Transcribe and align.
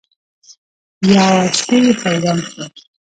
یوه 1.13 1.41
شي 1.57 1.77
حیران 2.01 2.39
کړم. 2.49 2.69